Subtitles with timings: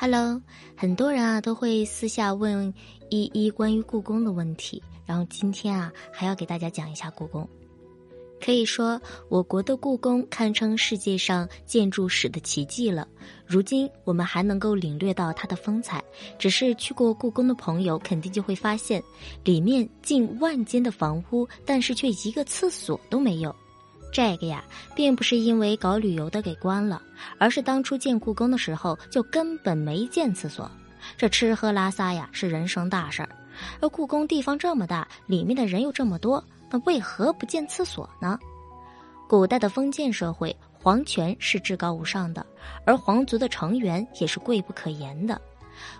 [0.00, 0.40] Hello，
[0.76, 2.72] 很多人啊都会私下问
[3.10, 7.48] 依依关于故宫的问题，然后今天啊还要给大家讲一下故宫。
[8.40, 13.08] 可以说，我国的故宫堪称世界上建筑史的奇迹了。
[13.44, 16.00] 如今我们还能够领略到它的风采，
[16.38, 19.02] 只是去过故宫的朋友肯定就会发现，
[19.42, 23.52] 里面近万间的房屋，但是却一个厕所都没有。
[24.12, 24.64] 这个呀，
[24.94, 27.00] 并不是因为搞旅游的给关了，
[27.38, 30.70] 而是当初建故宫的时候就根本没建厕所。
[31.16, 33.28] 这吃喝拉撒呀是人生大事儿，
[33.80, 38.38] 而故宫地方这么大，里面的人又这么多，那为何不建厕所呢？
[39.28, 42.44] 古代的封建社会，皇权是至高无上的，
[42.84, 45.40] 而皇族的成员也是贵不可言的。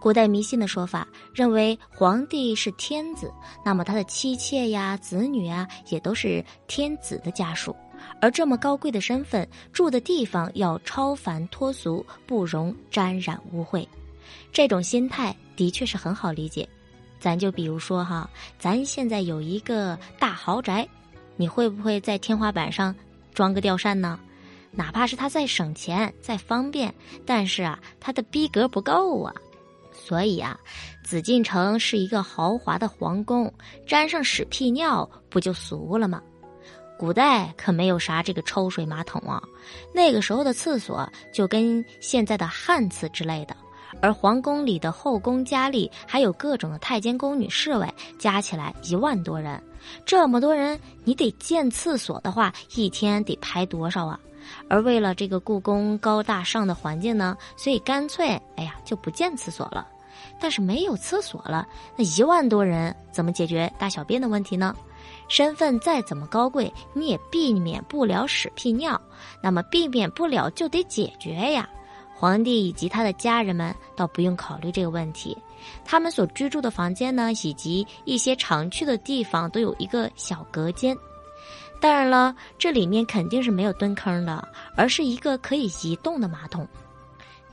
[0.00, 3.32] 古代迷信的说法认为，皇帝是天子，
[3.64, 7.76] 那么他的妻妾呀、子女啊，也都是天子的家属。
[8.20, 13.86] 而这么高贵的身份，住的地方要超凡脱俗，不容沾染污秽。
[14.52, 16.68] 这种心态的确是很好理解。
[17.18, 20.88] 咱就比如说哈，咱现在有一个大豪宅，
[21.36, 22.94] 你会不会在天花板上
[23.34, 24.18] 装个吊扇呢？
[24.72, 26.94] 哪怕是它再省钱、再方便，
[27.26, 29.34] 但是啊，它的逼格不够啊。
[29.92, 30.58] 所以啊，
[31.02, 33.52] 紫禁城是一个豪华的皇宫，
[33.86, 36.22] 沾上屎屁尿不就俗了吗？
[37.00, 39.42] 古代可没有啥这个抽水马桶啊，
[39.94, 43.56] 那个时候的厕所就跟现在的旱厕之类的。
[44.02, 49.58] 而皇宫里的后宫佳丽，还有各种的太监宫女侍卫，加起来一万多人。
[50.04, 54.20] 这么多人，你得建厕所的话，一天得排多少啊？
[54.68, 59.88] 而为了这个故宫高大上的环境呢，所以干脆哎呀就不建厕所了。
[60.38, 64.76] 但是没有厕所了，那一万多人怎么解决大小便的问题呢？
[65.28, 69.00] 身份再怎么高贵，你也避免不了屎屁尿，
[69.42, 71.68] 那么避免不了就得解决呀。
[72.14, 75.36] 皇帝以及他的家人们倒不用考虑这个问题，
[75.84, 80.96] 他们所居住的房间呢，以及一些常去的地方都有一个小隔间。
[81.80, 84.46] 当然了，这里面肯定是没有蹲坑的，
[84.76, 86.68] 而是一个可以移动的马桶。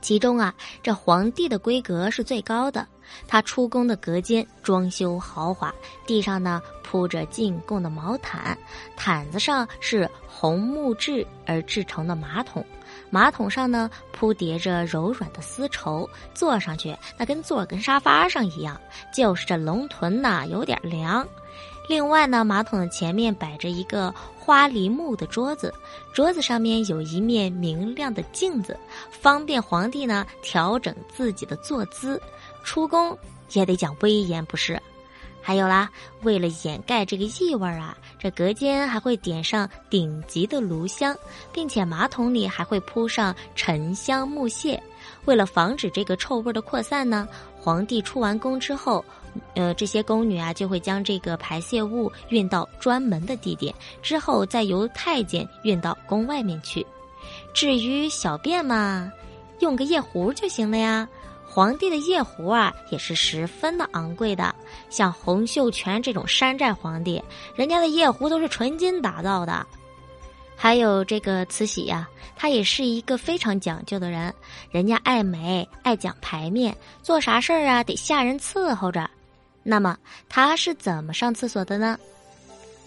[0.00, 2.86] 其中啊，这皇帝的规格是最高的。
[3.26, 5.74] 他出宫的隔间装修豪华，
[6.06, 8.56] 地上呢铺着进贡的毛毯，
[8.96, 12.64] 毯子上是红木质而制成的马桶，
[13.08, 18.78] 马桶上呢铺叠着柔软的丝绸，坐上去那跟坐跟沙发上一样。
[19.12, 21.26] 就是这龙臀呐有点凉。
[21.88, 25.72] 另外呢，马桶的前面摆着一个花梨木的桌子，
[26.12, 28.78] 桌子上面有一面明亮的镜子，
[29.10, 32.20] 方便皇帝呢调整自己的坐姿。
[32.62, 33.16] 出宫
[33.52, 34.80] 也得讲威严，不是？
[35.40, 35.90] 还有啦，
[36.22, 41.16] 为了掩盖这个异味啊，这隔间还会点上顶级的炉香，
[41.54, 44.82] 并且马桶里还会铺上沉香木屑。
[45.24, 49.04] 为了防止这个臭味的扩散呢，皇帝出完宫之后，
[49.54, 56.86] 呃，这些宫女啊就会将这个排泄物运到专门的地点，之后再由太监运到宫外面去。
[57.52, 59.12] 至于小便嘛，
[59.58, 61.06] 用个夜壶就行了呀。
[61.50, 64.54] 皇帝的夜壶啊，也是十分的昂贵的。
[64.90, 67.20] 像洪秀全这种山寨皇帝，
[67.54, 69.66] 人家的夜壶都是纯金打造的。
[70.60, 74.34] 还有这个慈禧呀，她也是一个非常讲究的人，
[74.72, 79.08] 人家爱美，爱讲排面，做啥事儿啊得下人伺候着。
[79.62, 79.96] 那么
[80.28, 81.96] 她是怎么上厕所的呢？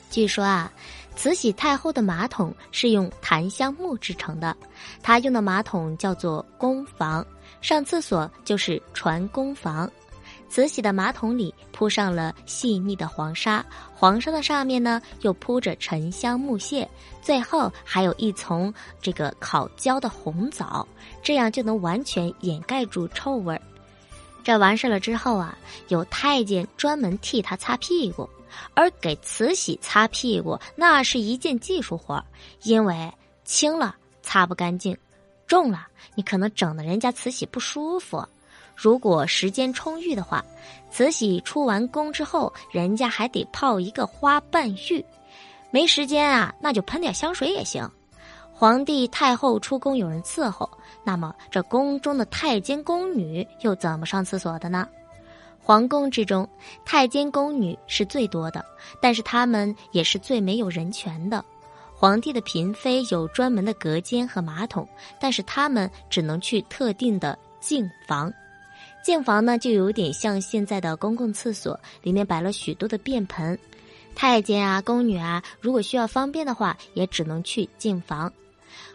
[0.10, 0.70] 据说啊，
[1.16, 4.56] 慈禧太后的马桶是用檀香木制成的，
[5.02, 7.26] 她用的马桶叫做宫房，
[7.62, 9.90] 上厕所就是传宫房。
[10.52, 16.86] 慈禧的马桶里铺上了细腻的黄沙，黄沙的上面呢又铺着沉香木屑，
[17.22, 20.86] 最后还有一层这个烤焦的红枣，
[21.24, 23.62] 这样就能完全掩盖住臭味儿。
[24.44, 25.58] 这完事了之后啊，
[25.88, 28.30] 有太监专门替他擦屁股，
[28.74, 32.22] 而给慈禧擦屁股那是一件技术活，
[32.64, 33.10] 因为
[33.46, 34.98] 轻了擦不干净，
[35.48, 38.28] 重了你可能整的人家慈禧不舒服。
[38.82, 40.44] 如果时间充裕的话，
[40.90, 45.00] 慈禧出完宫之后，人家还得泡一个花瓣浴；
[45.70, 47.88] 没时间啊，那就喷点香水也行。
[48.52, 50.68] 皇帝太后出宫有人伺候，
[51.04, 54.88] 那么这宫中的太监宫女又怎么上厕所的呢？
[55.62, 56.50] 皇宫之中，
[56.84, 58.66] 太监宫女是最多的，
[59.00, 61.46] 但是他们也是最没有人权的。
[61.94, 64.90] 皇帝的嫔妃有专门的隔间和马桶，
[65.20, 68.34] 但是他们只能去特定的净房。
[69.04, 73.58] 净房呢，就有点像现在的公共厕所，里面摆了许多的便盆。
[74.14, 78.32] 太监啊、宫女啊，如果需要方便的话，也只能去净房。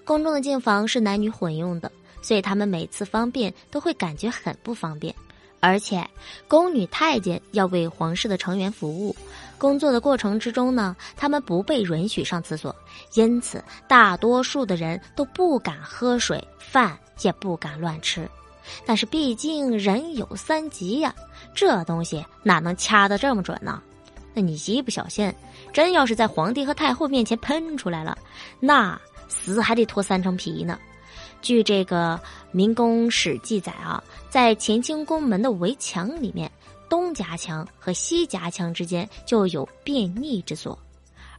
[0.05, 1.91] 宫中的净房是男女混用的，
[2.23, 5.15] 所以他们每次方便都会感觉很不方便。
[5.59, 6.07] 而且，
[6.47, 9.17] 宫女太监要为皇室的成员服务，
[9.59, 12.75] 工作的过程之中呢，他们不被允许上厕所，
[13.15, 18.29] 因此大多数的人都不敢喝水，饭也不敢乱吃。
[18.85, 21.15] 但是毕竟人有三急呀，
[21.55, 23.83] 这东西哪能掐得这么准呢？
[24.35, 25.33] 那你一不小心，
[25.73, 28.17] 真要是在皇帝和太后面前喷出来了，
[28.61, 30.79] 那死还得脱三层皮呢。
[31.41, 32.21] 据这个
[32.51, 36.51] 民工史记载啊，在乾清宫门的围墙里面，
[36.89, 40.79] 东夹墙和西夹墙之间就有便溺之所，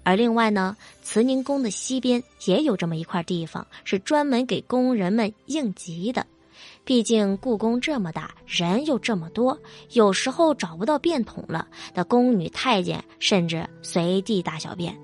[0.04, 6.26] 而另外呢，慈宁宫的西边也有这么一块地方，是专门给工人们应急的。
[6.88, 9.60] 毕竟故宫这么大，人又这么多，
[9.92, 14.98] 有时候找不到便桶了，那宫女太监甚至随地大小便。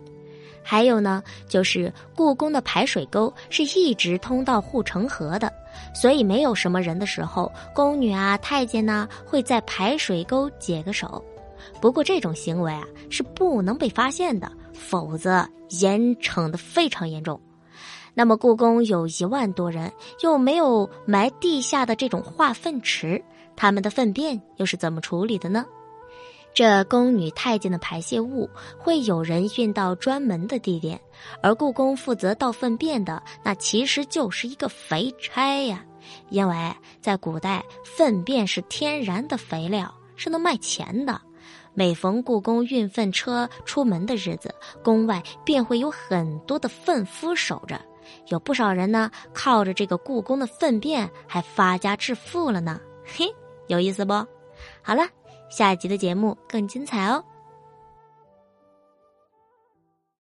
[0.63, 5.51] 还有呢，就是故宫的排水沟是一直通到护城河的，
[5.93, 11.21] 所以没有什么人的时候，宫女啊、太监呢会在排水沟解个手。
[11.81, 15.45] 不过这种行为啊是不能被发现的，否则
[15.81, 17.37] 严惩的非常严重。
[18.13, 23.23] 那么故宫有一万多人，又没有埋地下的这种化粪池，
[23.55, 25.65] 他们的粪便又是怎么处理的呢？
[26.53, 31.01] 这宫女太监的排泄物会有人运到专门的地点，
[31.41, 35.83] 而故宫负责倒粪便的，那其实就是一个肥差呀。
[36.29, 36.71] 因为
[37.01, 41.19] 在古代，粪便是天然的肥料，是能卖钱的。
[41.73, 47.81] 每逢故宫运粪车出门的日子，宫外便会有很多的粪夫守着，
[48.27, 52.79] 有不少人呢靠着这个故宫的粪便还发家致富了呢。
[53.05, 53.25] 嘿，
[53.67, 54.13] 有意思不？
[54.81, 55.07] 好了。
[55.49, 57.23] 下一集的节目更精彩哦！